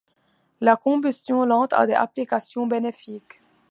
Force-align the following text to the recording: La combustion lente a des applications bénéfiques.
La 0.61 0.77
combustion 0.77 1.45
lente 1.45 1.73
a 1.73 1.85
des 1.85 1.93
applications 1.93 2.65
bénéfiques. 2.65 3.39